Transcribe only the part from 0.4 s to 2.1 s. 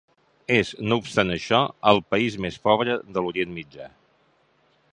És, no obstant això, el